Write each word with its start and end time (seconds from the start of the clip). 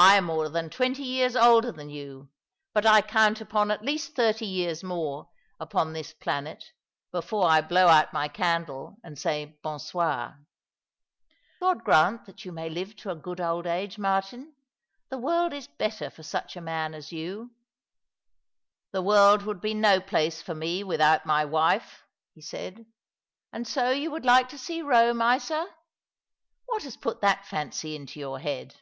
I 0.00 0.14
am 0.14 0.26
more 0.26 0.48
than 0.48 0.70
twenty 0.70 1.02
years 1.02 1.34
older 1.34 1.72
than 1.72 1.90
you; 1.90 2.28
but 2.72 2.86
I 2.86 3.02
count 3.02 3.40
upon 3.40 3.72
at 3.72 3.82
least 3.84 4.14
thirty 4.14 4.46
years 4.46 4.84
more 4.84 5.28
upon 5.58 5.92
this 5.92 6.12
planet, 6.12 6.66
before 7.10 7.48
I 7.48 7.62
blow 7.62 7.88
out 7.88 8.12
my 8.12 8.28
candle 8.28 8.98
and 9.02 9.18
say' 9.18 9.58
Bon 9.64 9.80
soir.^ 9.80 10.38
""God 11.60 11.82
grant 11.82 12.26
that 12.26 12.44
you 12.44 12.52
may 12.52 12.70
live 12.70 12.94
to 12.98 13.10
a 13.10 13.16
good 13.16 13.40
old 13.40 13.66
age, 13.66 13.98
Martin. 13.98 14.54
The 15.08 15.18
world 15.18 15.52
is 15.52 15.66
better 15.66 16.10
for 16.10 16.22
such 16.22 16.54
a 16.56 16.60
man 16.60 16.94
as 16.94 17.10
you."" 17.10 17.50
The 18.92 19.02
world 19.02 19.42
would 19.42 19.60
be 19.60 19.74
no 19.74 20.00
place 20.00 20.40
for 20.40 20.54
me 20.54 20.84
without 20.84 21.26
my 21.26 21.44
wife," 21.44 22.04
he 22.36 22.40
said." 22.40 22.86
And 23.52 23.66
so 23.66 23.90
you 23.90 24.12
would 24.12 24.24
like 24.24 24.48
to 24.50 24.58
see 24.58 24.80
Rome, 24.80 25.20
Isa? 25.20 25.66
What 26.66 26.84
has 26.84 26.96
put 26.96 27.20
that 27.22 27.46
fancy 27.46 27.96
into 27.96 28.20
your 28.20 28.38
head 28.38 28.76